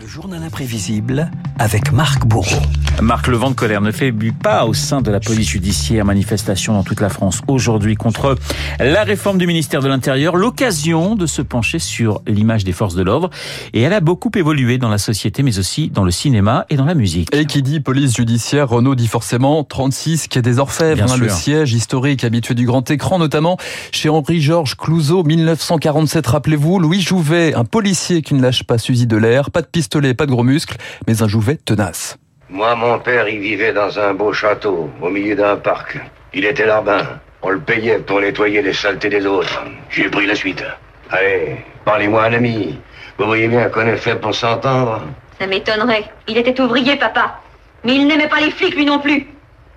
Le 0.00 0.06
journal 0.06 0.40
imprévisible 0.44 1.28
avec 1.58 1.90
Marc 1.90 2.24
Bourreau. 2.24 2.62
Marc, 3.02 3.26
le 3.26 3.36
vent 3.36 3.50
de 3.50 3.54
colère 3.54 3.80
ne 3.80 3.90
faiblit 3.90 4.32
pas 4.32 4.64
au 4.64 4.74
sein 4.74 5.02
de 5.02 5.10
la 5.10 5.18
police 5.18 5.48
judiciaire. 5.48 6.04
Manifestation 6.04 6.72
dans 6.72 6.84
toute 6.84 7.00
la 7.00 7.08
France 7.08 7.42
aujourd'hui 7.48 7.96
contre 7.96 8.36
la 8.78 9.02
réforme 9.02 9.38
du 9.38 9.46
ministère 9.46 9.80
de 9.80 9.88
l'Intérieur. 9.88 10.36
L'occasion 10.36 11.16
de 11.16 11.26
se 11.26 11.42
pencher 11.42 11.78
sur 11.80 12.22
l'image 12.26 12.64
des 12.64 12.72
forces 12.72 12.94
de 12.94 13.02
l'ordre. 13.02 13.30
Et 13.72 13.82
elle 13.82 13.92
a 13.92 14.00
beaucoup 14.00 14.30
évolué 14.36 14.78
dans 14.78 14.88
la 14.88 14.98
société, 14.98 15.42
mais 15.42 15.58
aussi 15.58 15.90
dans 15.90 16.04
le 16.04 16.10
cinéma 16.10 16.66
et 16.70 16.76
dans 16.76 16.84
la 16.84 16.94
musique. 16.94 17.34
Et 17.34 17.46
qui 17.46 17.62
dit 17.62 17.80
police 17.80 18.16
judiciaire, 18.16 18.68
Renault 18.68 18.94
dit 18.94 19.08
forcément 19.08 19.64
36 19.64 20.28
qui 20.28 20.38
est 20.38 20.42
des 20.42 20.58
Orfèvres, 20.58 21.12
hein, 21.12 21.16
le 21.16 21.28
siège 21.28 21.72
historique 21.72 22.24
habitué 22.24 22.54
du 22.54 22.66
grand 22.66 22.88
écran, 22.90 23.18
notamment 23.18 23.56
chez 23.90 24.08
Henri-Georges 24.08 24.76
Clouzot, 24.76 25.24
1947. 25.24 26.26
Rappelez-vous, 26.26 26.78
Louis 26.78 27.00
Jouvet, 27.00 27.54
un 27.54 27.64
policier 27.64 28.22
qui 28.22 28.34
ne 28.34 28.42
lâche 28.42 28.62
pas 28.62 28.78
Suzy 28.78 29.06
de 29.06 29.16
l'air, 29.16 29.50
pas 29.50 29.62
de 29.62 29.66
piste 29.66 29.87
pas 29.88 30.26
de 30.26 30.30
gros 30.30 30.44
muscles, 30.44 30.76
mais 31.06 31.22
un 31.22 31.28
Jouvet 31.28 31.56
tenace. 31.56 32.16
Moi, 32.50 32.74
mon 32.76 32.98
père, 32.98 33.28
il 33.28 33.40
vivait 33.40 33.72
dans 33.72 33.98
un 33.98 34.14
beau 34.14 34.32
château, 34.32 34.90
au 35.02 35.10
milieu 35.10 35.36
d'un 35.36 35.56
parc. 35.56 35.98
Il 36.32 36.44
était 36.44 36.66
larbin. 36.66 37.06
On 37.42 37.50
le 37.50 37.60
payait 37.60 37.98
pour 37.98 38.20
nettoyer 38.20 38.62
les 38.62 38.72
saletés 38.72 39.10
des 39.10 39.24
autres. 39.26 39.62
J'ai 39.90 40.08
pris 40.08 40.26
la 40.26 40.34
suite. 40.34 40.64
Allez, 41.10 41.64
parlez-moi 41.84 42.24
un 42.24 42.32
ami. 42.32 42.78
Vous 43.18 43.26
voyez 43.26 43.48
bien 43.48 43.68
qu'on 43.68 43.86
est 43.86 43.96
fait 43.96 44.16
pour 44.16 44.34
s'entendre. 44.34 45.02
Ça 45.38 45.46
m'étonnerait. 45.46 46.04
Il 46.26 46.36
était 46.36 46.60
ouvrier, 46.60 46.96
papa. 46.96 47.40
Mais 47.84 47.94
il 47.94 48.06
n'aimait 48.06 48.28
pas 48.28 48.40
les 48.40 48.50
flics, 48.50 48.74
lui 48.74 48.84
non 48.84 48.98
plus. 48.98 49.26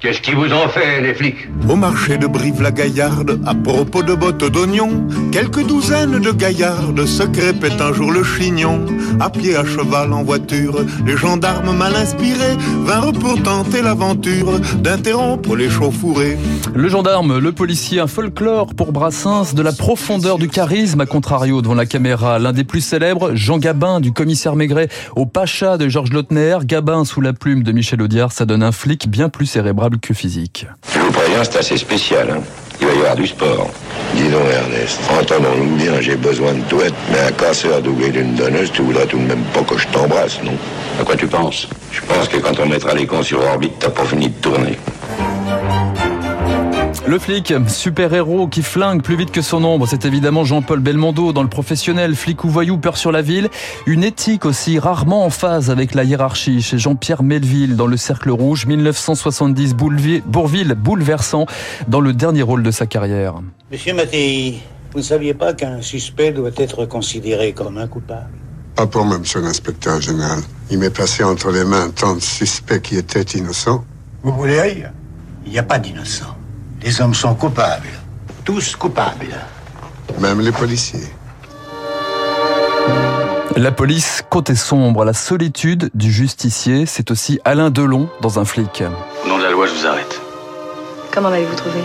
Qu'est-ce 0.02 0.22
qui 0.22 0.32
vous 0.32 0.52
ont 0.52 0.68
fait, 0.68 1.00
les 1.04 1.14
flics 1.14 1.48
Au 1.70 1.76
marché 1.76 2.18
de 2.18 2.26
Brive-la-Gaillarde, 2.26 3.40
à 3.46 3.54
propos 3.54 4.02
de 4.02 4.16
bottes 4.16 4.44
d'oignons, 4.52 5.08
quelques 5.32 5.64
douzaines 5.64 6.20
de 6.20 6.32
gaillardes 6.32 7.06
se 7.06 7.22
crêpaient 7.22 7.80
un 7.80 7.94
jour 7.94 8.12
le 8.12 8.24
chignon. 8.24 8.84
À 9.20 9.30
pied, 9.30 9.56
à 9.56 9.64
cheval, 9.64 10.12
en 10.12 10.24
voiture, 10.24 10.84
les 11.06 11.16
gendarmes 11.16 11.78
mal 11.78 11.96
inspirés 11.96 12.58
vinrent 12.84 13.14
pour 13.14 13.44
tenter 13.44 13.84
l'aventure 13.84 14.60
d'interrompre 14.80 15.56
les 15.56 15.70
chauffourées. 15.70 16.36
Le 16.74 16.90
gendarme, 16.90 17.38
le 17.38 17.52
policier, 17.52 18.00
un 18.00 18.08
folklore 18.08 18.74
pour 18.74 18.94
Brassens, 18.94 19.54
de 19.54 19.62
la 19.62 19.72
profondeur 19.72 20.40
du 20.40 20.48
charisme, 20.48 21.02
à 21.02 21.06
contrario 21.06 21.62
devant 21.62 21.76
la 21.76 21.86
caméra. 21.86 22.40
L'un 22.40 22.54
des 22.54 22.64
plus 22.64 22.82
célèbres, 22.82 23.36
Jean 23.36 23.60
Gabin, 23.60 24.00
du 24.00 24.12
commissaire 24.12 24.56
Maigret 24.56 24.90
au 25.16 25.28
Pacha 25.28 25.78
de 25.78 25.88
Georges 25.90 26.12
Lautner. 26.12 26.58
Gabin 26.66 27.06
sous 27.06 27.22
la 27.22 27.34
plume 27.34 27.62
de 27.62 27.72
Michel 27.72 28.02
Audiard, 28.02 28.32
ça 28.32 28.48
donne 28.48 28.64
un 28.64 28.72
flic 28.72 29.08
bien 29.08 29.30
plus 29.30 29.46
cérébral 29.46 29.91
que 30.00 30.14
physique. 30.14 30.66
Je 30.94 31.00
vous 31.00 31.12
préviens, 31.12 31.44
c'est 31.44 31.58
assez 31.58 31.78
spécial. 31.78 32.30
Hein. 32.32 32.42
Il 32.80 32.88
va 32.88 32.94
y 32.94 32.98
avoir 32.98 33.16
du 33.16 33.28
sport. 33.28 33.70
Dis 34.16 34.28
donc, 34.30 34.42
Ernest, 34.52 35.00
entendons-nous 35.10 35.76
bien, 35.76 36.02
j'ai 36.02 36.16
besoin 36.16 36.54
de 36.54 36.62
toi, 36.62 36.84
mais 37.12 37.20
un 37.20 37.32
casseur 37.32 37.82
doublé 37.82 38.10
d'une 38.10 38.36
donneuse, 38.36 38.72
tu 38.72 38.82
voudras 38.82 39.06
tout 39.06 39.18
de 39.18 39.24
même 39.24 39.44
pas 39.54 39.62
que 39.62 39.78
je 39.78 39.88
t'embrasse, 39.88 40.42
non? 40.44 40.54
À 41.00 41.04
quoi 41.04 41.16
tu 41.16 41.28
penses? 41.28 41.68
Je 41.92 42.02
pense 42.02 42.28
que 42.28 42.38
quand 42.38 42.60
on 42.60 42.66
mettra 42.66 42.94
les 42.96 43.06
cons 43.06 43.24
sur 43.24 43.40
orbite, 43.42 43.74
t'as 43.80 43.90
pas 43.90 44.06
fini 44.06 44.30
de 44.30 44.36
tourner. 44.42 44.78
Le 47.08 47.18
flic, 47.18 47.54
super-héros 47.68 48.48
qui 48.48 48.62
flingue 48.62 49.02
plus 49.02 49.16
vite 49.16 49.32
que 49.32 49.42
son 49.42 49.64
ombre, 49.64 49.88
c'est 49.88 50.06
évidemment 50.06 50.46
Jean-Paul 50.46 50.80
Belmondo 50.80 51.34
dans 51.34 51.42
le 51.42 51.50
professionnel, 51.50 52.16
flic 52.16 52.44
ou 52.44 52.50
voyou, 52.50 52.78
peur 52.78 52.96
sur 52.96 53.12
la 53.12 53.22
ville. 53.22 53.50
Une 53.88 54.04
éthique 54.04 54.46
aussi 54.46 54.78
rarement 54.78 55.26
en 55.26 55.32
phase 55.32 55.72
avec 55.72 55.96
la 55.96 56.04
hiérarchie 56.04 56.62
chez 56.62 56.78
Jean-Pierre 56.78 57.24
Melville 57.24 57.76
dans 57.76 57.88
Le 57.88 57.98
Cercle 57.98 58.30
Rouge, 58.30 58.68
1970, 58.68 59.74
Bourville 59.74 60.76
bouleversant 60.76 61.48
dans 61.88 62.02
le 62.02 62.14
dernier 62.14 62.44
rôle 62.44 62.62
de 62.62 62.72
sa 62.72 62.86
carrière. 62.86 63.36
Monsieur 63.72 63.94
Mattei, 63.94 64.62
vous 64.94 65.00
ne 65.00 65.04
saviez 65.04 65.34
pas 65.34 65.54
qu'un 65.54 65.82
suspect 65.82 66.32
doit 66.32 66.52
être 66.56 66.86
considéré 66.86 67.52
comme 67.52 67.78
un 67.80 67.88
coupable? 67.88 68.30
Pas 68.76 68.86
pour 68.86 69.04
moi, 69.06 69.18
monsieur 69.18 69.42
l'inspecteur 69.42 70.00
général. 70.00 70.40
Il 70.70 70.78
m'est 70.78 70.96
passé 70.96 71.24
entre 71.24 71.52
les 71.52 71.66
mains 71.66 71.90
tant 71.90 72.16
de 72.16 72.22
suspects 72.22 72.80
qui 72.80 72.96
étaient 72.96 73.38
innocents. 73.38 73.84
Vous 74.24 74.34
voulez 74.34 74.62
rire? 74.62 74.92
Il 75.46 75.52
n'y 75.52 75.60
a 75.60 75.64
pas 75.64 75.80
d'innocents. 75.80 76.38
Les 76.84 77.00
hommes 77.00 77.14
sont 77.14 77.36
coupables. 77.36 77.90
Tous 78.44 78.76
coupables. 78.76 79.36
Même 80.20 80.42
les 80.42 80.52
policiers. 80.52 81.08
La 83.56 83.72
police, 83.72 84.24
côté 84.30 84.56
sombre, 84.56 85.06
la 85.06 85.14
solitude 85.14 85.92
du 85.94 86.12
justicier, 86.12 86.88
c'est 86.88 87.12
aussi 87.12 87.40
Alain 87.46 87.70
Delon 87.70 88.10
dans 88.22 88.40
un 88.40 88.46
flic. 88.46 88.84
Au 89.24 89.28
nom 89.28 89.38
de 89.38 89.44
la 89.44 89.52
loi, 89.52 89.68
je 89.68 89.74
vous 89.74 89.86
arrête. 89.86 90.20
Comment 91.12 91.30
m'avez-vous 91.30 91.56
trouvé? 91.56 91.82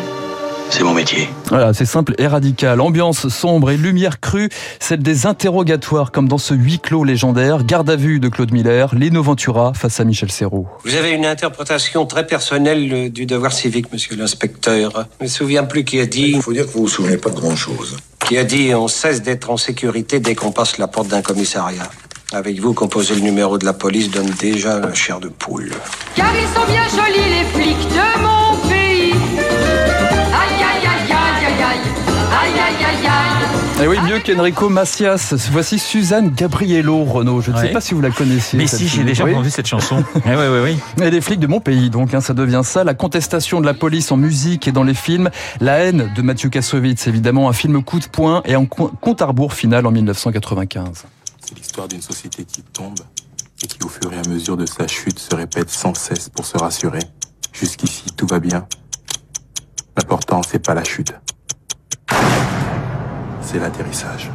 C'est 0.70 0.82
mon 0.82 0.94
métier. 0.94 1.28
Voilà, 1.48 1.72
c'est 1.72 1.84
simple 1.84 2.14
et 2.18 2.26
radical. 2.26 2.80
Ambiance 2.80 3.28
sombre 3.28 3.70
et 3.70 3.76
lumière 3.76 4.20
crue, 4.20 4.48
celle 4.80 5.02
des 5.02 5.26
interrogatoires 5.26 6.12
comme 6.12 6.28
dans 6.28 6.38
ce 6.38 6.54
huis 6.54 6.78
clos 6.78 7.04
légendaire, 7.04 7.64
garde 7.64 7.88
à 7.90 7.96
vue 7.96 8.20
de 8.20 8.28
Claude 8.28 8.52
Miller, 8.52 8.94
Lino 8.94 9.22
Ventura 9.22 9.72
face 9.74 10.00
à 10.00 10.04
Michel 10.04 10.30
Serrault. 10.30 10.66
Vous 10.84 10.94
avez 10.94 11.10
une 11.12 11.26
interprétation 11.26 12.06
très 12.06 12.26
personnelle 12.26 13.10
du 13.10 13.26
devoir 13.26 13.52
civique, 13.52 13.92
monsieur 13.92 14.16
l'inspecteur. 14.16 14.92
Je 14.92 15.24
ne 15.24 15.28
me 15.28 15.28
souviens 15.28 15.64
plus 15.64 15.84
qui 15.84 16.00
a 16.00 16.06
dit... 16.06 16.32
Il 16.34 16.42
faut 16.42 16.52
dire 16.52 16.66
que 16.66 16.72
vous 16.72 16.82
vous 16.82 16.88
souvenez 16.88 17.16
pas 17.16 17.30
de 17.30 17.36
grand-chose. 17.36 17.96
Qui 18.26 18.38
a 18.38 18.44
dit 18.44 18.74
on 18.74 18.88
cesse 18.88 19.22
d'être 19.22 19.50
en 19.50 19.56
sécurité 19.56 20.20
dès 20.20 20.34
qu'on 20.34 20.50
passe 20.50 20.78
la 20.78 20.88
porte 20.88 21.08
d'un 21.08 21.22
commissariat. 21.22 21.88
Avec 22.32 22.58
vous, 22.58 22.74
composer 22.74 23.14
le 23.14 23.20
numéro 23.20 23.56
de 23.56 23.64
la 23.64 23.72
police 23.72 24.10
donne 24.10 24.30
déjà 24.40 24.80
la 24.80 24.92
chair 24.92 25.20
de 25.20 25.28
poule. 25.28 25.70
Car 26.16 26.32
ils 26.34 26.48
sont 26.48 26.66
bien 26.66 26.82
jolis, 26.88 27.30
les 27.30 27.44
flics 27.44 27.88
de 27.88 28.20
mon 28.20 28.68
pays. 28.68 28.85
Et 33.78 33.82
eh 33.82 33.88
oui, 33.88 33.98
mieux 34.00 34.20
qu'Enrico 34.20 34.70
Macias. 34.70 35.34
Voici 35.52 35.78
Suzanne 35.78 36.30
Gabriello, 36.30 37.04
Renault. 37.04 37.42
Je 37.42 37.50
ne 37.50 37.58
sais 37.58 37.72
pas 37.72 37.82
si 37.82 37.92
vous 37.92 38.00
la 38.00 38.10
connaissez. 38.10 38.56
Mais 38.56 38.66
si, 38.66 38.88
j'ai 38.88 39.04
déjà 39.04 39.26
entendu 39.26 39.50
cette 39.50 39.66
chanson. 39.66 40.02
oui, 40.14 40.20
oui, 40.24 40.60
oui. 40.64 41.04
Et 41.04 41.10
des 41.10 41.20
flics 41.20 41.40
de 41.40 41.46
mon 41.46 41.60
pays, 41.60 41.90
donc, 41.90 42.14
hein, 42.14 42.22
ça 42.22 42.32
devient 42.32 42.62
ça. 42.64 42.84
La 42.84 42.94
contestation 42.94 43.60
de 43.60 43.66
la 43.66 43.74
police 43.74 44.10
en 44.10 44.16
musique 44.16 44.66
et 44.66 44.72
dans 44.72 44.82
les 44.82 44.94
films. 44.94 45.28
La 45.60 45.80
haine 45.80 46.10
de 46.16 46.22
Mathieu 46.22 46.48
Kassovitz, 46.48 47.06
évidemment, 47.06 47.50
un 47.50 47.52
film 47.52 47.84
coup 47.84 48.00
de 48.00 48.06
poing 48.06 48.40
et 48.46 48.54
un 48.54 48.64
compte 48.64 49.20
à 49.20 49.26
rebours 49.26 49.52
final 49.52 49.84
en 49.86 49.90
1995. 49.90 51.04
C'est 51.46 51.54
l'histoire 51.54 51.86
d'une 51.86 52.00
société 52.00 52.46
qui 52.46 52.62
tombe 52.62 52.98
et 53.62 53.66
qui, 53.66 53.78
au 53.84 53.88
fur 53.88 54.10
et 54.10 54.16
à 54.16 54.26
mesure 54.26 54.56
de 54.56 54.64
sa 54.64 54.86
chute, 54.88 55.18
se 55.18 55.34
répète 55.34 55.68
sans 55.68 55.92
cesse 55.92 56.30
pour 56.30 56.46
se 56.46 56.56
rassurer. 56.56 57.00
Jusqu'ici, 57.52 58.04
tout 58.16 58.26
va 58.26 58.40
bien. 58.40 58.66
L'important, 59.98 60.40
c'est 60.42 60.64
pas 60.64 60.72
la 60.72 60.84
chute 60.84 61.12
l'atterrissage. 63.58 64.30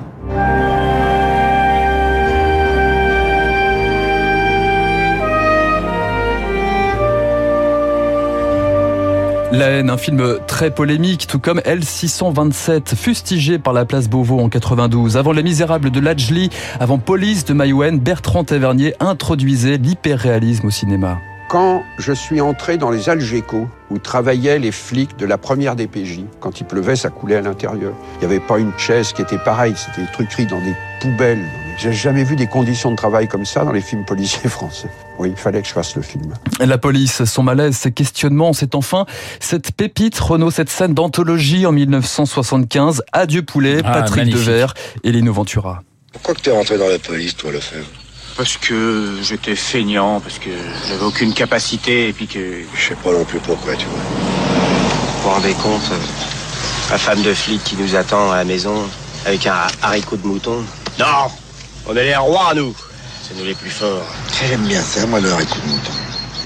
La 9.52 9.68
haine, 9.68 9.90
un 9.90 9.98
film 9.98 10.38
très 10.48 10.72
polémique, 10.72 11.28
tout 11.28 11.38
comme 11.38 11.59
L627, 11.59 12.96
fustigé 12.96 13.59
par 13.59 13.74
la 13.74 13.84
place 13.84 14.08
Beauvau 14.08 14.40
en 14.40 14.48
92. 14.48 15.18
Avant 15.18 15.34
Les 15.34 15.44
Misérables 15.44 15.92
de 15.92 16.00
Lajli, 16.00 16.50
avant 16.80 17.00
Police 17.00 17.44
de 17.44 17.53
Mayouen, 17.53 18.00
Bertrand 18.00 18.46
Tavernier 18.46 18.96
introduisait 19.02 19.76
l'hyperréalisme 19.78 20.68
au 20.68 20.72
cinéma. 20.72 21.18
Quand 21.51 21.84
je 21.97 22.13
suis 22.13 22.39
entré 22.39 22.78
dans 22.78 22.91
les 22.91 23.09
Algécos, 23.09 23.67
où 23.89 23.97
travaillaient 23.97 24.57
les 24.57 24.72
flics 24.72 25.17
de 25.17 25.25
la 25.25 25.38
première 25.38 25.75
DPJ, 25.75 26.22
quand 26.39 26.62
il 26.62 26.63
pleuvait, 26.66 26.95
ça 26.95 27.09
coulait 27.09 27.35
à 27.35 27.41
l'intérieur. 27.41 27.91
Il 28.16 28.19
n'y 28.19 28.34
avait 28.34 28.39
pas 28.39 28.57
une 28.57 28.72
chaise 28.78 29.12
qui 29.12 29.22
était 29.22 29.38
pareille, 29.38 29.73
c'était 29.75 30.03
des 30.03 30.11
trucs 30.13 30.50
dans 30.50 30.61
des 30.61 30.73
poubelles. 31.01 31.44
J'ai 31.78 31.91
jamais 31.91 32.23
vu 32.23 32.38
des 32.38 32.47
conditions 32.47 32.91
de 32.91 32.95
travail 32.95 33.28
comme 33.28 33.44
ça 33.44 33.66
dans 33.66 33.73
les 33.73 33.81
films 33.81 34.06
policiers 34.06 34.50
français. 34.50 34.88
Oui, 35.19 35.31
il 35.31 35.35
fallait 35.35 35.61
que 35.61 35.67
je 35.67 35.73
fasse 35.73 35.94
le 35.97 36.01
film. 36.01 36.34
La 36.61 36.78
police, 36.78 37.25
son 37.25 37.44
malaise, 37.44 37.75
ses 37.75 37.91
questionnements, 37.91 38.53
c'est 38.53 38.73
enfin 38.73 39.06
cette 39.41 39.73
pépite, 39.73 40.17
Renault, 40.17 40.51
cette 40.51 40.69
scène 40.69 40.94
d'anthologie 40.94 41.66
en 41.66 41.73
1975. 41.73 43.03
Adieu 43.11 43.41
poulet, 43.41 43.81
ah, 43.84 43.91
Patrick 43.91 44.29
Devers 44.29 44.73
et 45.03 45.11
Lino 45.11 45.34
Ventura. 45.34 45.84
Pourquoi 46.13 46.34
que 46.34 46.40
t'es 46.40 46.51
rentré 46.51 46.78
dans 46.78 46.88
la 46.88 46.97
police, 46.97 47.35
toi, 47.35 47.51
Lefebvre? 47.51 48.00
Parce 48.36 48.58
que 48.58 49.18
j'étais 49.22 49.55
feignant, 49.55 50.20
parce 50.20 50.40
que 50.40 50.50
j'avais 50.88 51.03
aucune 51.03 51.34
capacité 51.34 52.09
et 52.09 52.14
puis 52.14 52.28
que. 52.28 52.64
Je 52.73 52.88
sais 52.90 52.96
pas 52.96 53.11
non 53.11 53.23
plus 53.23 53.40
pourquoi, 53.40 53.76
tu 53.76 53.85
vois. 53.88 54.00
Vous 54.00 55.23
vous 55.23 55.29
rendez 55.29 55.53
compte 55.53 55.91
La 56.90 56.97
femme 56.97 57.22
de 57.22 57.34
flic 57.34 57.64
qui 57.64 57.76
nous 57.76 57.96
attend 57.96 58.32
à 58.32 58.38
la 58.38 58.44
maison 58.44 58.90
avec 59.26 59.46
un 59.46 59.67
haricot 59.82 60.17
de 60.17 60.26
mouton? 60.26 60.64
Non 61.00 61.29
On 61.88 61.96
est 61.96 62.05
les 62.05 62.16
rois, 62.16 62.53
nous 62.55 62.73
C'est 63.23 63.38
nous 63.38 63.46
les 63.46 63.53
plus 63.53 63.70
forts. 63.70 64.05
J'aime 64.40 64.61
bien 64.61 64.82
ça, 64.82 65.05
moi, 65.05 65.20
le 65.20 65.32
haricot 65.32 65.59
de 65.64 65.72
mouton. 65.72 65.91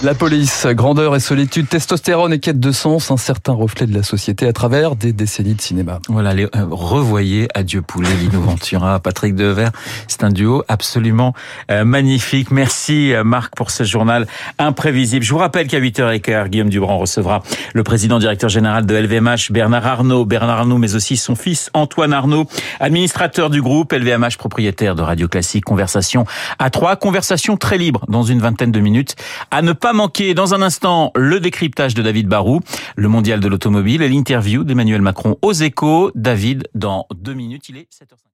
La 0.05 0.13
police, 0.13 0.67
grandeur 0.67 1.15
et 1.15 1.19
solitude, 1.19 1.67
testostérone 1.67 2.31
et 2.31 2.37
quête 2.37 2.59
de 2.59 2.71
sens, 2.71 3.09
un 3.09 3.17
certain 3.17 3.53
reflet 3.53 3.87
de 3.87 3.93
la 3.95 4.03
société 4.03 4.45
à 4.45 4.53
travers 4.53 4.95
des 4.95 5.13
décennies 5.13 5.55
de 5.55 5.61
cinéma. 5.61 5.97
Voilà, 6.09 6.31
les, 6.35 6.43
euh, 6.43 6.67
revoyez 6.69 7.47
Adieu 7.55 7.81
Poulet, 7.81 8.13
Lino 8.21 8.39
Ventura, 8.39 8.99
Patrick 9.03 9.33
Devers. 9.33 9.71
C'est 10.07 10.23
un 10.23 10.29
duo 10.29 10.63
absolument 10.67 11.33
euh, 11.71 11.85
magnifique. 11.85 12.51
Merci 12.51 13.13
euh, 13.13 13.23
Marc 13.23 13.55
pour 13.55 13.71
ce 13.71 13.83
journal 13.83 14.27
imprévisible. 14.59 15.25
Je 15.25 15.31
vous 15.31 15.39
rappelle 15.39 15.65
qu'à 15.65 15.79
8h15, 15.79 16.49
Guillaume 16.49 16.69
Dubrand 16.69 16.99
recevra 16.99 17.41
le 17.73 17.81
président 17.81 18.19
directeur 18.19 18.51
général 18.51 18.85
de 18.85 18.93
LVMH, 18.93 19.51
Bernard 19.51 19.87
Arnault. 19.87 20.25
Bernard 20.25 20.59
Arnault, 20.59 20.77
mais 20.77 20.93
aussi 20.93 21.17
son 21.17 21.33
fils 21.35 21.71
Antoine 21.73 22.13
Arnault, 22.13 22.45
administrateur 22.79 23.49
du 23.49 23.59
groupe 23.63 23.91
LVMH, 23.91 24.37
propriétaire 24.37 24.93
de 24.93 25.01
Radio 25.01 25.27
Classique. 25.27 25.65
Conversation 25.65 26.25
à 26.59 26.69
trois, 26.69 26.95
conversation 26.95 27.57
très 27.57 27.79
libre 27.79 28.05
dans 28.07 28.21
une 28.21 28.39
vingtaine 28.39 28.71
de 28.71 28.79
minutes. 28.79 29.15
À 29.49 29.63
ne 29.63 29.73
pas 29.73 29.94
manquer 29.95 30.33
dans 30.33 30.53
un 30.53 30.61
instant 30.61 31.11
le 31.15 31.39
décryptage 31.39 31.95
de 31.95 32.01
David 32.01 32.27
Barou, 32.27 32.59
le 32.95 33.07
mondial 33.07 33.39
de 33.39 33.47
l'automobile 33.47 34.01
et 34.01 34.09
l'interview 34.09 34.63
d'Emmanuel 34.63 35.01
Macron 35.01 35.37
aux 35.41 35.53
échos. 35.53 36.11
David, 36.13 36.67
dans 36.75 37.07
deux 37.15 37.33
minutes, 37.33 37.69
il 37.69 37.77
est 37.77 37.87
7h50. 37.91 38.25